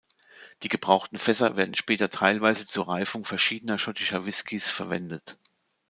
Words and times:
Die 0.63 0.67
gebrauchten 0.67 1.19
Fässer 1.19 1.57
werden 1.57 1.75
später 1.75 2.09
teilweise 2.09 2.65
zur 2.65 2.87
Reifung 2.89 3.23
verschiedener 3.23 3.77
schottischer 3.77 4.25
Whiskys 4.25 4.67
verwendet. 4.67 5.37